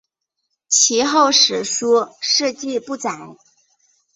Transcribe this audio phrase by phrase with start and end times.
[0.67, 3.11] 其后史书事迹不载。